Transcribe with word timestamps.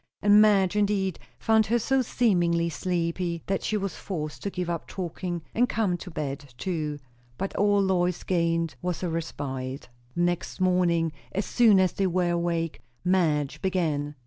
And 0.23 0.41
Madge 0.41 0.75
indeed 0.75 1.19
found 1.37 1.67
her 1.67 1.77
so 1.77 2.01
seemingly 2.01 2.69
sleepy, 2.71 3.43
that 3.45 3.61
she 3.61 3.77
was 3.77 3.95
forced 3.95 4.41
to 4.41 4.49
give 4.49 4.67
up 4.67 4.87
talking 4.87 5.43
and 5.53 5.69
come 5.69 5.95
to 5.97 6.09
bed 6.09 6.55
too. 6.57 6.97
But 7.37 7.55
all 7.55 7.79
Lois 7.83 8.17
had 8.21 8.25
gained 8.25 8.75
was 8.81 9.03
a 9.03 9.09
respite. 9.09 9.89
The 10.15 10.21
next 10.23 10.59
morning, 10.59 11.11
as 11.33 11.45
soon 11.45 11.79
as 11.79 11.93
they 11.93 12.07
were 12.07 12.31
awake, 12.31 12.81
Madge 13.05 13.61
began. 13.61 14.15